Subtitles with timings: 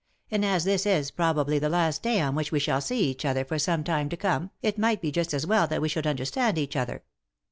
[0.31, 3.45] And as this is probably the last day on which we shall see each other
[3.45, 6.57] for some time to come, it might be just as well that we should understand
[6.57, 7.03] each other.